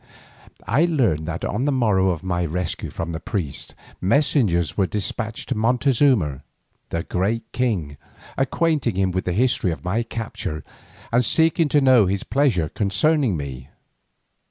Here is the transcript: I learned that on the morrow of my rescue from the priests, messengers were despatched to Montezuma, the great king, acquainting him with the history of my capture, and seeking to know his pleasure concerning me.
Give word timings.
I 0.65 0.85
learned 0.85 1.27
that 1.27 1.45
on 1.45 1.65
the 1.65 1.71
morrow 1.71 2.09
of 2.09 2.23
my 2.23 2.43
rescue 2.43 2.89
from 2.89 3.11
the 3.11 3.19
priests, 3.19 3.75
messengers 4.01 4.75
were 4.75 4.87
despatched 4.87 5.49
to 5.49 5.55
Montezuma, 5.55 6.41
the 6.89 7.03
great 7.03 7.43
king, 7.51 7.97
acquainting 8.35 8.95
him 8.95 9.11
with 9.11 9.25
the 9.25 9.33
history 9.33 9.71
of 9.71 9.85
my 9.85 10.01
capture, 10.01 10.63
and 11.11 11.23
seeking 11.23 11.69
to 11.69 11.81
know 11.81 12.07
his 12.07 12.23
pleasure 12.23 12.67
concerning 12.69 13.37
me. 13.37 13.69